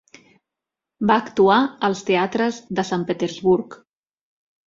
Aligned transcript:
Va 1.09 1.17
actuar 1.23 1.57
als 1.89 2.01
teatres 2.09 2.59
de 2.79 2.85
Sant 2.89 3.03
Petersburg. 3.11 3.77